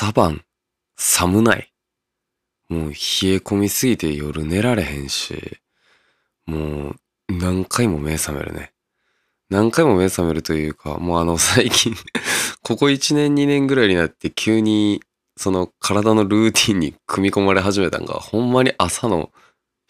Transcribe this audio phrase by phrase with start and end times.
[0.00, 0.44] 朝晩
[0.96, 1.72] 寒ない。
[2.68, 2.92] もう冷え
[3.38, 5.58] 込みすぎて夜寝られへんし、
[6.46, 6.96] もう
[7.28, 8.72] 何回も目覚めるね。
[9.50, 11.96] 何回も目覚めるというか、もうあの 最近
[12.62, 15.02] ここ1年2年ぐらいになって急に
[15.36, 19.32] その体のルーティンに組み込まれ始めたんが、ほんまに朝の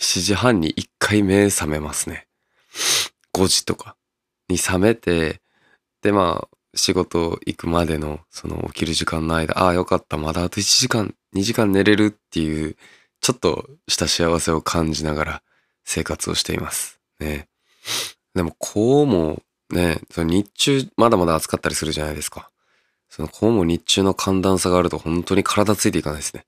[0.01, 2.29] 7時半に1回目覚めますね。
[3.35, 3.95] 5時とか
[4.49, 5.43] に覚めて、
[6.01, 12.77] でまあ仕事行くまでのその起きる時間の間、ああよかった、まだあと1時間、2時間寝れるっていう、
[13.21, 15.43] ちょっとした幸せを感じながら
[15.85, 17.01] 生活をしています。
[17.21, 17.49] ね。
[18.35, 22.51] でもこうもね、その日中まだまだ暑かったりするじゃないですか。
[23.09, 26.45] そのこうも日中の寒暖差があると本当に体ついていかないですね。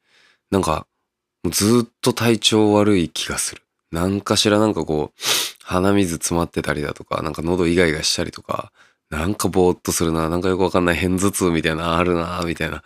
[0.51, 0.87] なんか、
[1.43, 3.63] もうずっと体調悪い気がする。
[3.91, 5.21] なんかしらなんかこう、
[5.65, 8.73] 鼻水詰まってたりだとか、なんか喉イガイガしたりとか、
[9.11, 12.83] なんかぼーっとするな、なんかよくわかんない偏頭痛みたいなあるな、みたいな。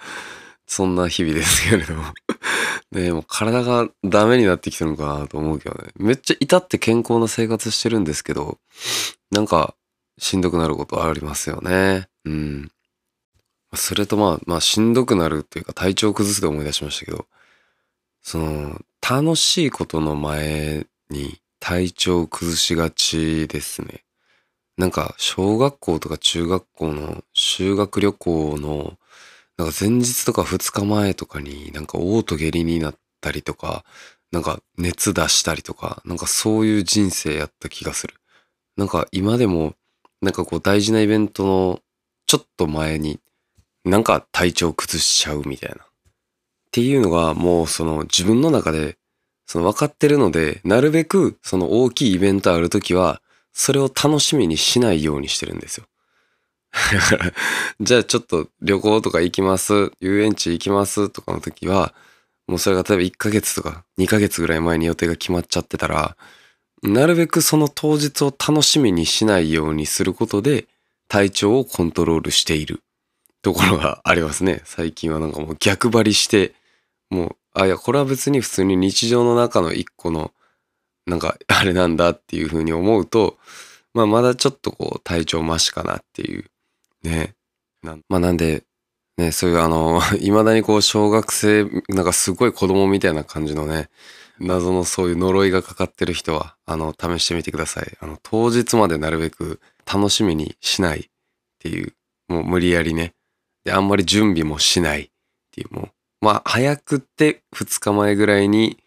[0.66, 2.03] そんな日々ですけれども。
[2.92, 5.91] ねもう体がダメになってきてるのかなと思うけどね。
[5.97, 8.58] めっちゃ至って健康な生活してるんですけど、
[9.31, 9.75] なんか
[10.19, 12.08] しんどくなることありますよね。
[12.25, 12.70] うん。
[13.75, 17.27] それとまあ、まあしんどくなるというか体調崩すで思い出しましたけど、
[18.22, 24.05] その、楽しいことの前に体調崩しがちですね。
[24.77, 28.98] なんか、小学校とか中学校の修学旅行の、
[29.56, 33.84] なんか前日とか2日前とかになんか嘔吐下痢になったりとか、
[34.33, 38.14] なんか熱出したりとか、なんかそういう人生やった気がする。
[38.77, 39.75] なんか今でも、
[40.20, 41.81] なんかこう大事なイベントの
[42.27, 43.20] ちょっと前に、
[43.84, 45.77] なんか体調崩しちゃうみたいな。
[45.77, 45.78] っ
[46.72, 48.97] ていうのがもうその自分の中で、
[49.47, 53.22] その分かってるので、なるべくその大きいイベントあるときは、
[53.54, 55.87] それを楽しみにしないようにしてるんですよ。
[56.92, 57.32] だから、
[57.81, 61.94] じゃあちょっと旅行とか行きます、遊園地行きますとかの時は、
[62.47, 66.16] もうそれが例えば1ヶ月とか2ヶ月ぐらい前に予定が決まっちゃってたら、
[66.82, 70.66] なるべくその当日を楽しみにしないようにすることで、
[71.09, 72.82] 体調をコントロールしている
[73.41, 74.62] ところがありますね。
[74.64, 76.54] 最近はなんかもう逆張りして、
[77.09, 80.32] もう、あ、いや、これは別に普通に日常の中の一個の、
[81.06, 83.38] なんか、あれなんだっていうふうに思うと、
[83.92, 86.44] まあ、まだちょっとこう、体調マシかなっていう、
[87.03, 87.34] ね。
[87.82, 88.65] なまあ、なんで、
[89.16, 93.88] ね、そういうあの、 未だにこう、小学生、なんかすごい子供みたいな感じのね、
[94.41, 97.97] 謎のそういう呪いがかかってる人は、あの、試してみてください。
[98.00, 101.04] あの、当日までなるべく楽しみにしないっ
[101.60, 101.94] ていう、
[102.28, 103.14] もう無理やりね。
[103.64, 105.10] で、あんまり準備もしないっ
[105.53, 105.88] ていう、もう、
[106.20, 108.78] まあ、早くって2日前ぐらいに、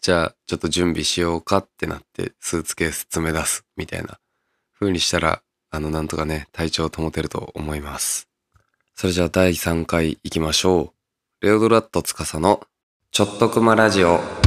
[0.00, 4.18] じゃあ、ちょっと準備しようかってなって、スーツケース詰め出すみたいな
[4.78, 8.28] 風にしたら、あの、なんとかね、体調を保てると思います。
[8.94, 10.94] それじゃあ、第3回行きましょ
[11.42, 11.46] う。
[11.46, 12.66] レオドラット司の、
[13.10, 14.39] ちょっとくまラジオ。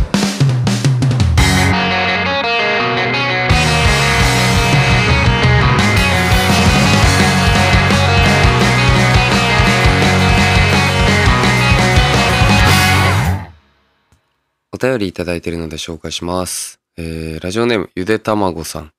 [14.75, 16.79] お便りいただいているので紹介します。
[16.97, 18.91] えー、ラジオネーム、ゆでたまごさん。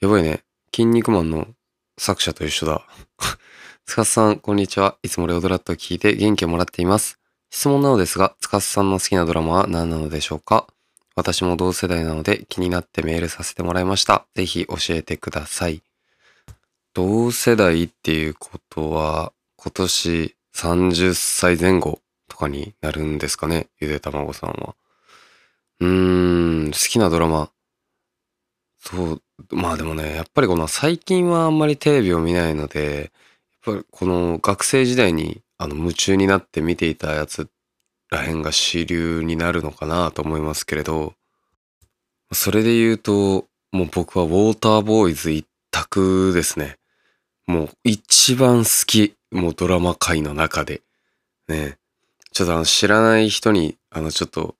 [0.00, 0.42] やばいね。
[0.74, 1.46] 筋肉マンの
[1.96, 2.84] 作者と一緒だ。
[3.84, 4.96] つかすさん、こんにちは。
[5.04, 7.20] いつもレオドラットを聞いて元気をもらっています。
[7.50, 10.66] 質問なのですが、つかすさんの好きなドラマは何なのでしょうか？
[11.14, 14.26] 私も同世代なので気になってメールさせてもらいました。
[14.34, 15.82] ぜひ教えてください。
[16.94, 23.68] 同世代っていうことは、今年30歳前後とかになるんですかね？
[23.78, 24.74] ゆでたまごさんは。
[25.80, 27.50] うーん、好きなドラマ。
[28.78, 33.10] そう、まあでもね、やっぱりこの最近はあんまりテレビを見ないので、
[33.66, 37.48] やっぱりこの学生時代にあの夢中になって見ていたやつ
[38.10, 41.14] らへんが主流になるのかなと思いますけれど、
[42.32, 46.78] それで言うと、もう僕はウォーターボーイズ一択ですね。
[47.46, 50.82] もう一番好き、もうドラマ界の中で。
[51.48, 51.78] ね。
[52.32, 54.56] ちょっとあの知らない人に、あのちょっと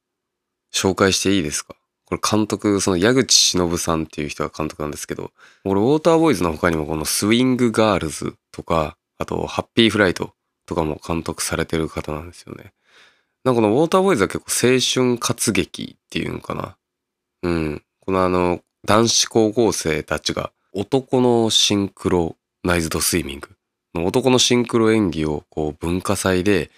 [0.73, 1.75] 紹介していいですか？
[2.05, 5.33] これ監督、その矢口忍さんっていう人が監督なんですけど、
[5.65, 10.33] 俺ウォーターボーイズの他にもこのスウィングガールズとか、あとハッピーフライト
[10.67, 12.73] とかも監督されてる方なんですよね。
[13.45, 16.77] なんかこのウォーターボーイズは結構青春活劇っていうのかな。
[17.43, 17.83] うん。
[18.01, 23.49] このあの、男子高校生たちが男のシンクロナイズドスイミング
[23.95, 26.71] 男のシンクロ演技をこう文化祭で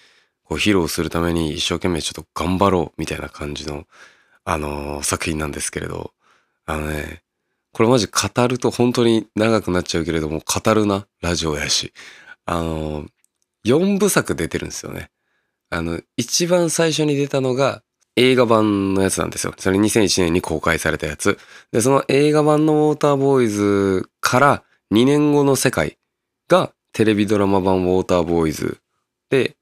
[0.49, 3.85] こう披露するために一生懸命ちょっと頑張ろうみたいな感じの
[4.45, 6.13] あのー作品なんですけれど、
[6.65, 7.23] あのね、
[7.73, 11.93] これマジ語ると本当に長くなっちゃうけれども、語るな、ラジオやし。
[12.47, 13.09] あのー、
[13.67, 15.11] 4部作出てるんですよね。
[15.69, 17.83] あの、一番最初に出たのが
[18.17, 19.53] 映画版のやつなんですよ。
[19.59, 21.39] それ2001年に公開されたやつ。
[21.73, 24.63] で、その映画版のウォーターボーイズから
[24.95, 25.99] 2年後の世界
[26.49, 28.81] がテレビドラマ版ウォーターボーイズ
[29.29, 29.58] で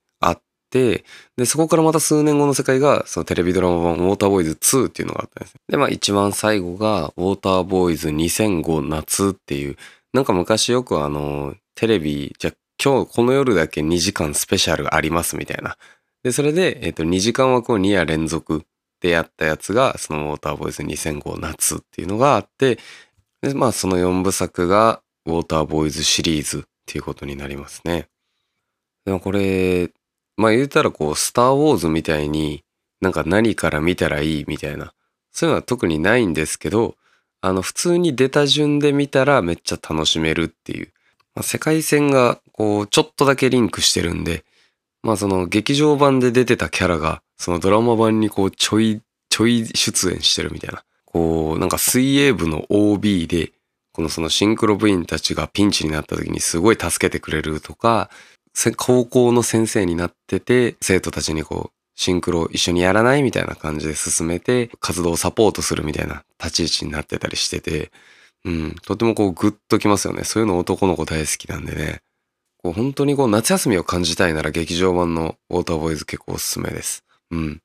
[0.76, 1.04] て、
[1.36, 5.54] で、そこからまた数年後の世界がそのテレビドラマ版ウォーターボーイズ2っていうのがあったんです。
[5.68, 9.76] で、まあ一番最後がウォーターボーイズ2005夏っていう、
[10.12, 12.52] なんか昔よくあの、テレビ、じゃ
[12.82, 15.78] 今日この夜だけ2時間スペシャルありますみたいな。
[16.22, 18.64] で、それで、えっ、と、2時間枠を2夜連続
[19.00, 22.78] でやったやつが、そのウォーターボーイズ2005夏っていうのがあって、
[23.42, 28.08] で、まあその4部作がウォーターボーイズシリーズっていうことになりますね。
[29.06, 29.90] でもこれ、
[30.36, 32.62] まあ言うたらこう、スターウォーズみたいに
[33.00, 34.92] なんか何から見たらいいみたいな、
[35.32, 36.96] そういうのは特にないんですけど、
[37.40, 40.92] あの普通に出た順で見たらめっちゃ楽しめるっていう。
[41.34, 44.44] まあ、世界線がこう、ちょっとだけリンクしてるんで、
[45.02, 50.82] まあその劇場版で出てたキャラが、そのドラマ版にこうちょい、ちょい出演してるみたいな。
[51.04, 53.52] こう、なんか水泳部の OB で、
[53.92, 58.10] このそのシンクロ部員たちがピンチになった時にすごい助けてくれるとか、
[58.76, 67.90] 高校の先生になってて、生徒たちにこう、シンクロ一緒にやらないみたいな感じで進めて、活動をサポートするみたいな立ち位置になってたりしてて、
[68.44, 70.24] うん、とてもこうグッときますよね。
[70.24, 72.00] そういうの男の子大好きなんでね。
[72.62, 77.04] こう本当にこう夏休みを感じたいなら劇場版のウォーターボーイズ結構おすすめです。
[77.30, 77.62] うん。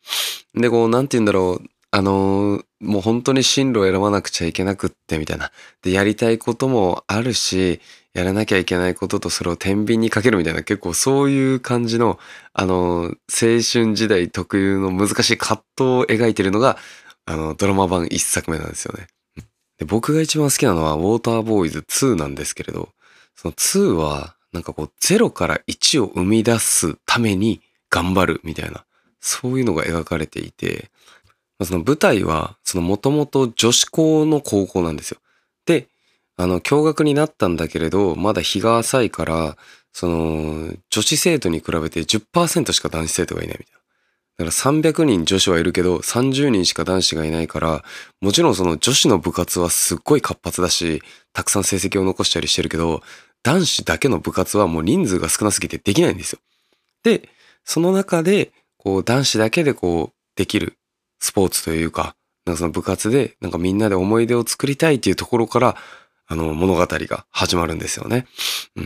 [0.56, 1.68] で、こう、なんて言うんだろう。
[1.94, 5.52] あのー、もう本当に進路を選ばなくちゃいけなくってみたいな。
[5.82, 7.82] で、やりたいこともあるし、
[8.14, 12.20] やらなきゃいけないこととそれを天秤にかけるみたいな結構そういう感じの、
[12.54, 16.78] あの、青春時代特有の難しい葛藤を描いてるのが、
[17.26, 19.08] あの、ドラマ版一作目なんですよね。
[19.82, 22.90] で僕が一番好きなのはウォーターボーイズ2なんですけれど、
[23.36, 28.86] その2はなんかこう0から1を生み出すために頑張るみたいな、
[29.22, 30.92] そういうのが描かれていて、
[31.64, 35.21] その舞台はそのもともと女子校の高校なんですよ。
[36.38, 39.58] あの、共学になったんだけれど、まだ日が浅いから、
[39.94, 43.82] その、女子生徒に比べて10%しか男子生徒がいないみたいな。
[44.46, 47.84] だから300人女子はいるけど、30人しか男子がいないから、
[48.22, 53.04] もちろんその女子の部活はすっごい活発だし、たくさん成績を残したりしてるけど、
[53.44, 56.40] 男子だけの部活はもう人数が少なすぎてできないんですよ。
[57.04, 57.30] で、
[57.64, 60.78] その中で、こう男子だけでこうできる
[61.20, 65.78] スポーツというか、なんかその部活でなんかみんなで思い出を作りたいっていうところから、
[66.32, 68.26] あの物語が始まるんですよね。
[68.78, 68.82] う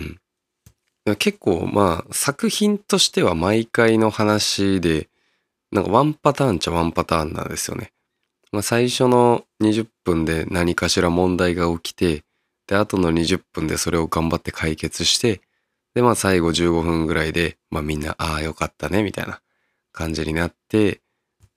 [1.11, 1.15] ん。
[1.17, 5.09] 結構まあ作品としては毎回の話で、
[5.71, 7.91] なんかワンパターンちゃワンパターンなんですよね。
[8.51, 12.23] まあ、最初の20分で何かしら問題が起きて、
[12.65, 15.41] で、あとの20分でそれを頑張って解決して、
[15.93, 19.39] で、まあ最後15分ぐらいで、まあみんな、ああよかったね、みたいな
[19.91, 21.01] 感じになって、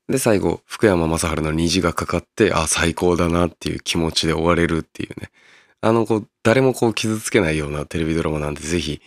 [0.09, 5.31] で、最後、福山雅治の虹がかかって、ああ、最高だなっていう気持ちで終われるっていうね。
[5.81, 9.01] あの、こう、誰もこう傷つけないようなテレビドラマなんで、ぜひ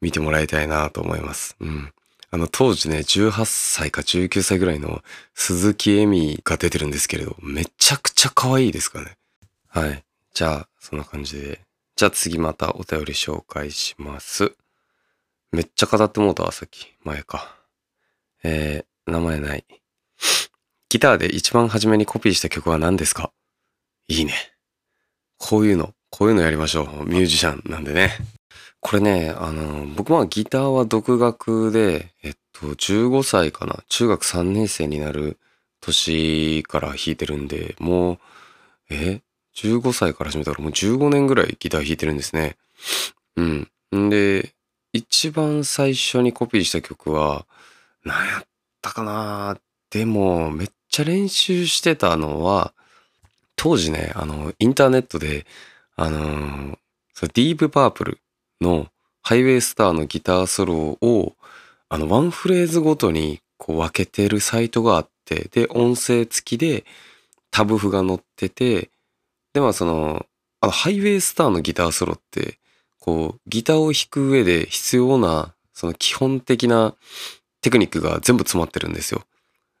[0.00, 1.56] 見てもらいたいなと思います。
[1.60, 1.92] うん。
[2.30, 5.02] あの、当時ね、18歳か19歳ぐらいの
[5.34, 9.16] 鈴木恵美が出てるんですけれど、めちゃくちゃ可愛いですかね。
[9.68, 10.04] はい。
[10.34, 11.60] じゃあ、そんな感じで。
[11.96, 14.54] じゃあ次またお便り紹介します。
[15.50, 16.94] めっちゃ語ってもうたわ、さっき。
[17.02, 17.56] 前か。
[18.44, 19.64] えー、名前ない。
[20.90, 23.32] ギターで一番初めにコピーした曲は何ですか？
[24.06, 24.34] いいね。
[25.38, 27.04] こういうの、こういうのやりましょう。
[27.06, 28.16] ミュージシャンなんでね。
[28.80, 33.80] これね、あの、僕はギターは独学で、えっと、15歳かな。
[33.88, 35.38] 中学3年生になる
[35.80, 38.18] 年から弾いてるんで、もう、
[38.90, 39.20] え
[39.56, 42.56] ?15 歳から始めたらもう15年ぐらいギター弾いてるんですね。
[43.36, 43.68] うん。
[43.94, 44.54] んで、
[44.92, 47.46] 一番最初にコピーした曲は、
[48.04, 48.46] 何やっ
[48.80, 49.58] たかな
[49.90, 52.72] でも、めっちゃ練習してたのは、
[53.56, 55.46] 当時ね、あの、インターネットで、
[56.00, 56.78] あのー、
[57.12, 58.18] そディープパープル
[58.60, 58.86] の
[59.20, 61.34] ハイウェイスターのギターソロを、
[61.88, 66.84] あの、ワンフレーズごとにこう分けてるサイトがあって、で、音声付きで
[67.50, 68.90] タブ譜が載ってて、
[69.52, 70.24] で、まあその、
[70.60, 72.60] あの、ハイウェイスターのギターソロって、
[73.00, 76.94] こう、ギターを弾く上で必要な、その基本的な
[77.60, 79.24] テクニックが全部詰まってるんですよ。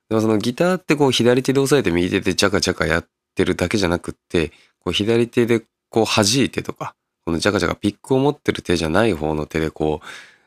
[0.08, 4.48] でもそのギターってこう左手で押さえて右手でジャカジャカやってるだけじゃなくって、
[4.80, 10.06] こう左手でこう弾いてとか、このジャカジャカピックを持ってる手じゃない方の手でこう、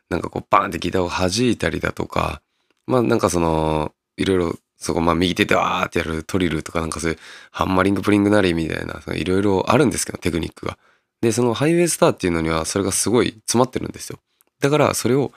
[0.09, 2.41] なんかこうバーンってギターを弾いたりだとか、
[2.87, 7.19] まあなんかその、いろいろそこまあ右手でわーってやるトリルとかなんかそういう
[7.51, 10.77] ハンマリングプリングなりみたいな、いろいろあるんですけど、テクニックが。
[11.21, 14.17] で、そのハイウェイスターっていうのにはそれがすごい詰まってるんですよ。
[14.59, 15.31] だからそれを、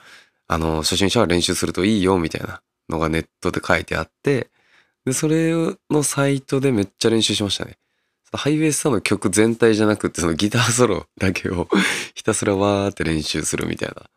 [0.49, 4.49] あの、初心者は練習するといいよみたいなのがネットで書いてあって、
[5.05, 5.53] で、それ
[5.91, 7.77] のサイトでめっちゃ練習しましたね。
[8.37, 11.69] ハイウェイスターの曲全体じゃなくて、そのギターソロだけを
[12.15, 14.11] ひたすらわーって練習するみたいな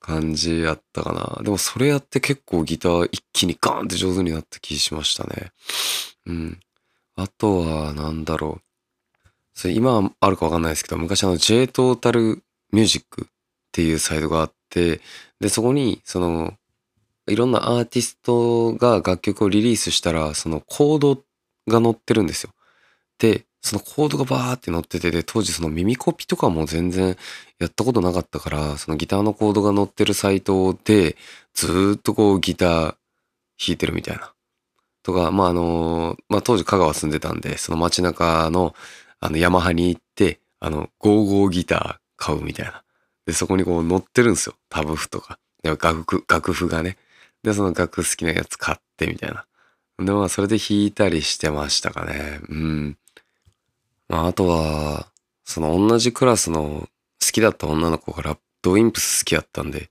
[0.00, 1.42] 感じやったかな。
[1.42, 5.52] でもそれやって結構ギター一気にガーンって上手になった気しましたね。
[6.26, 6.60] うん。
[7.16, 9.28] あとは、なんだろう。
[9.54, 13.26] それ今あるかわかんないですけど、昔あの J トータルミュージックっ
[13.70, 15.00] ていうサイトがあって、
[15.40, 16.54] で、そこに、その、
[17.28, 21.22] いろんなアーティストが楽曲をリリースしたら、そのコード
[21.68, 22.50] が載ってるんですよ。
[23.18, 27.16] で、そのコードがバーって載ってて、で、当時その耳コピとかも全然
[27.60, 31.16] やったことなかったから、そのギターのコードが載ってるサイトで、
[31.54, 32.96] ずっとこうギター弾
[33.68, 34.32] いてるみたいな。
[35.04, 38.74] とか、まあ、あの、まあ、当時香川住んでたんで、その街中の、
[39.20, 42.82] あの、ヤマハに行って、あの、ゴーゴーギター買うみたいな。
[43.26, 44.56] で、そこにこう載ってるんですよ。
[44.68, 45.38] タブ譜とか。
[45.62, 46.96] 楽譜、楽譜がね。
[47.44, 49.46] で、その楽好きなやつ買ってみたいな。
[49.98, 52.40] で、まあ、それで弾いたりしてましたかね。
[52.48, 52.98] うん。
[54.12, 55.06] まあ、あとは、
[55.42, 56.86] その同じクラスの
[57.24, 59.88] 好きだった女の子がラッドインプス好きだったんで、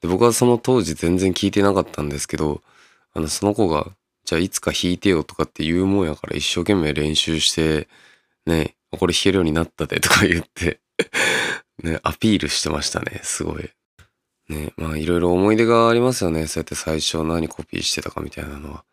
[0.00, 2.62] で、僕はその当時全然聞いてなかったんですけど、
[3.12, 3.86] あの、その子が、
[4.24, 7.88] じゃあいつか弾いてよとかって言うもんやから一生懸命練習して、
[8.46, 10.80] ね、これ弾けるようになったでとか言って、
[11.84, 13.68] ね、アピールしてましたね、すごい。
[14.48, 16.46] ね、まあいろいろ思い出がありますよね。
[16.46, 18.84] そうやって最初何コピーしてたかみたいなのは。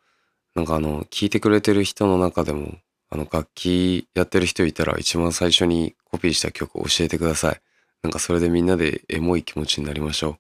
[0.54, 2.78] なんかあの、聞いてくれてる人の中でも、
[3.10, 7.62] あの、楽器やってる人いたら一番最初にコピーした曲を教えてください。
[8.04, 10.38] なんかそれでみんなでエモい気持ちになりましょう。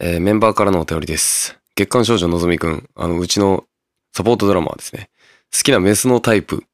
[0.00, 1.58] えーメンバーからのお便りです。
[1.74, 3.64] 月刊少女のぞみくん、あの、うちの
[4.12, 5.10] サポートドラマーですね。
[5.52, 6.64] 好きなメスのタイプ。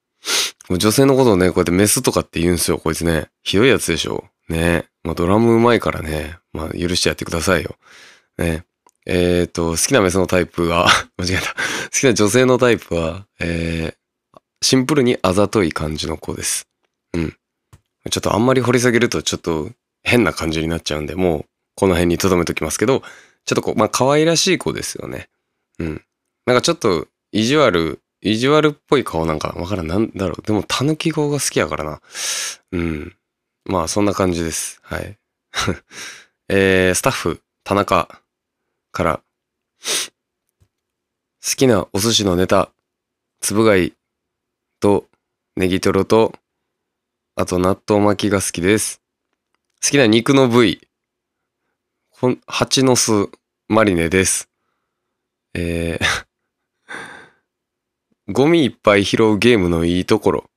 [0.71, 3.29] 女性のことをね、こうやってメスとかって言うんすよ、こいつね。
[3.43, 4.25] ひどいやつでしょ。
[4.49, 6.39] ねまあ、ドラムうまいからね。
[6.53, 7.77] まあ、許してやってくださいよ。
[8.39, 8.65] ね
[9.07, 11.55] えっ、と、好きなメスのタイプは、 間違えた。
[11.55, 16.67] 好きな女性のタイプは、えー、シンプルにあざとい感じの子です。
[17.13, 17.37] うん。
[18.11, 19.71] ちょっとあんまり掘り下げるとちょっと
[20.03, 21.45] 変な感じになっちゃうんで、もう
[21.75, 23.03] この辺に留めときますけど、
[23.45, 25.29] ちょっとこう、まあ可愛らしい子ですよね。
[25.79, 26.05] うん。
[26.47, 30.43] なんかちょっと意地悪、意地悪っぽい顔なんかわからん、なんだろう。
[30.43, 32.01] でも、たぬき顔が好きやからな。
[32.73, 33.17] うん。
[33.67, 34.81] まあ、そんな感じです。
[34.83, 35.19] はい。
[36.49, 38.23] えー、スタッフ、田中
[38.95, 39.21] から、
[41.47, 42.71] 好きなお寿司のネタ、
[43.41, 43.93] つぶ貝
[44.81, 45.05] と
[45.57, 46.33] ネギトロと、
[47.35, 49.03] あと納豆巻きが好きです。
[49.83, 50.81] 好きな肉の部位、
[52.09, 53.29] ほん蜂の巣
[53.69, 54.49] マリネです。
[55.55, 56.25] えー
[58.33, 60.51] ゴミいっぱい拾うゲームのいいところ。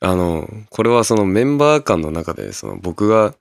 [0.00, 3.34] あの、これはそのメンバー間の中で、その僕が、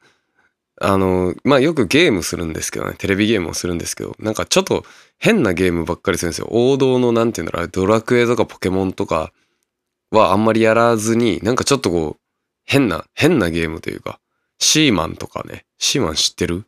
[0.82, 4.84] あの、まあよくゲームするんですけどね、テレビゲームをするんですけど、なんかちょっと
[5.20, 6.48] 変なゲームばっかりするんですよ。
[6.50, 9.32] 王道のなんていうんだろう、ドラクエとかポケモンとか
[10.12, 12.22] はあんまりやらずに、なんかちょっとこう、
[12.66, 14.20] 変な、変なゲームというか、
[14.60, 16.66] シーマンとかね、シーマン知ってる？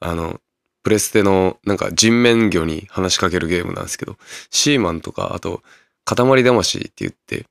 [0.00, 0.40] あの、
[0.82, 4.16] プレステのなんか人面魚に話しかけるゲームなんですけど、
[4.50, 5.62] シーマンとか、あと、
[6.04, 7.46] 塊魂って言って、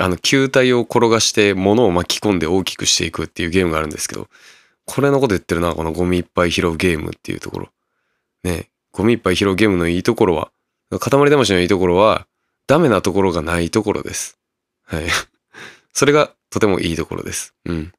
[0.00, 4.28] あの、球体を転がして物を巻き込んで大きくしていくっていうゲームがあるんですけど、
[4.88, 7.68] これのこと言ってるな、このゴミいっぱい拾うゲームっていうところ。
[8.42, 10.50] ねゴミいっぱい拾うゲームのいいところは、
[10.90, 12.26] 塊魂のいいところは、
[12.66, 14.38] ダメなところがないところです。
[14.84, 15.04] はい。
[15.92, 17.54] それがとてもいいところです。
[17.66, 17.92] うん。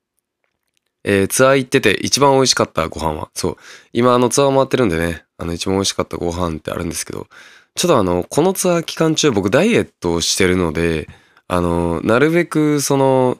[1.03, 3.57] えーツアー行ってて一番美味しかったご飯は、そう。
[3.93, 7.27] 今あのツアー回ってるんでね、あの一番美味しかったご飯ってあるんですけど、
[7.75, 11.07] ちょっとあの、このツアー期間中僕ダイエットをしてるので、
[11.47, 13.37] あの、なるべくその、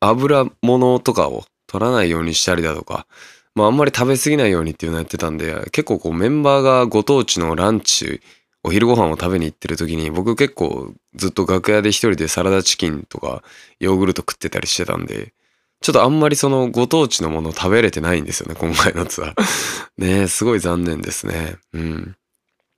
[0.00, 3.06] 油物とかを取らないようにしたりだとか、
[3.54, 8.20] まああんまり食べ過ぎないようにっていうのやってたんで、結構こうメンバーがご当地のランチ、
[8.62, 13.42] お昼ご飯を食べに行ってる時に僕結構ずっと楽屋で一人でサラダチキンとか
[13.80, 15.32] ヨーグルト食ってたりしてたんで、
[15.80, 19.34] ちょっとあんまりそのご当地のもの食べれてないんですよね、今回のツアー。
[19.96, 21.56] ねえ、すごい残念ですね。
[21.72, 22.16] うん。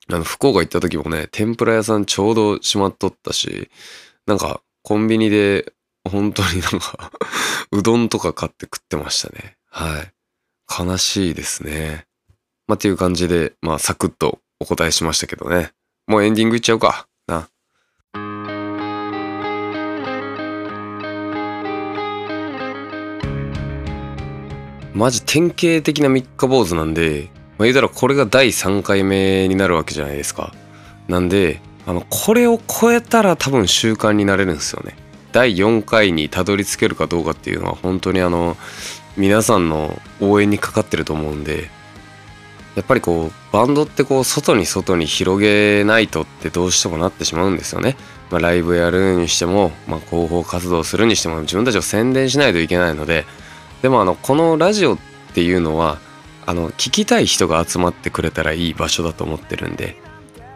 [0.09, 3.69] あの、福岡行った時もね、天ぷら屋さんちょうど閉まっとったし、
[4.27, 5.73] なんかコンビニで
[6.05, 7.11] 本当になんか
[7.73, 9.57] うどんとか買って食ってましたね。
[9.71, 10.13] はい。
[10.87, 12.07] 悲しいですね。
[12.67, 15.73] まあ、っていう感じで、まあ、サクッとお答えしましたけどね。
[16.07, 17.07] もうエンディングいっちゃうか。
[17.27, 17.49] な。
[24.95, 30.55] マジ典型的な三日坊主なんで、まあ、言うたらこれが第3回目になるわけじゃないですか。
[31.09, 34.97] なんで、あの、これを超えたら多分習慣になれるんですよね。
[35.35, 38.57] 第4回にたどり着けるかどうかっていうのは本当にあの、
[39.17, 41.71] 皆さんの応援にかかってると思うんで、
[42.77, 47.97] やっぱりこうバンドってこう外に外に広げないとってどうしてもなってしまうんですよね。
[48.31, 53.27] まあ、ライブやるにしても、まあ、広報活動するにしても自分たちを宣伝しないといけないので
[53.83, 54.99] でもあのこのラジオっ
[55.35, 55.99] ていうのは
[56.47, 59.97] あの聞きたい人が集まってくれたらいい場所だと思ってるんで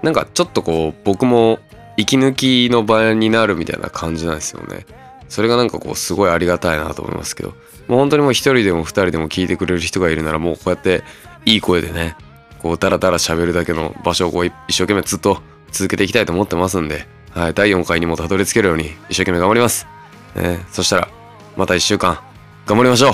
[0.02, 1.60] なんかちょっとこう僕も
[1.98, 4.86] 息抜きの場になるみたいな感じなんですよね。
[5.28, 7.54] それがなんかこうすごいありがたいなと思いますけど。
[7.88, 11.02] もう本当にもう一人でも二人でも聞いてくれる人がいるならもうこうやって
[11.44, 12.16] いい声でね
[12.60, 15.40] こうダラダラ喋るだけの場所をこう一生懸命ずっと
[15.72, 19.86] 続けていきたいと思ってますんで、はい、第4回にもたどり着けるように一生懸命頑張ります。
[20.36, 21.08] ね、そしたら
[21.56, 22.20] また1週間
[22.66, 23.12] 頑張りましょう。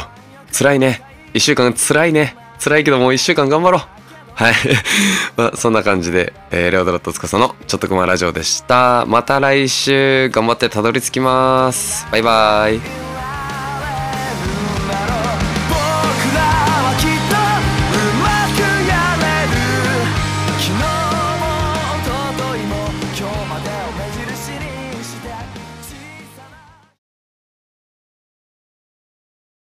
[0.53, 1.03] 辛いね。
[1.35, 2.37] 1週間辛いね。
[2.59, 3.94] 辛いけどもう1週間頑張ろう。
[4.35, 4.55] はい。
[5.37, 9.05] まあ、そんな感じで、えー、レオドラット司のちょっとくまラジオでした。
[9.07, 12.07] また来週頑張ってたどり着きます。
[12.11, 13.13] バイバイ。